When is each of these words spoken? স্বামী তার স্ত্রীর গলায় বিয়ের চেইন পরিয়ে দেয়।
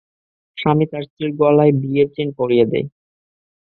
স্বামী 0.57 0.85
তার 0.91 1.03
স্ত্রীর 1.07 1.31
গলায় 1.39 1.73
বিয়ের 1.81 2.07
চেইন 2.15 2.29
পরিয়ে 2.39 2.65
দেয়। 2.71 2.87